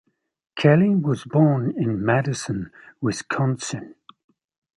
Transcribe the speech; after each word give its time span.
Kelly 0.55 0.95
was 0.95 1.25
born 1.25 1.75
in 1.77 2.03
Madison, 2.03 2.71
Wisconsin. 3.01 3.93